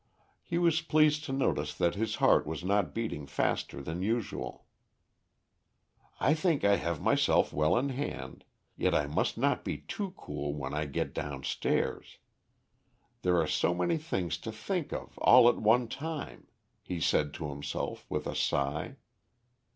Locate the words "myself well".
6.99-7.77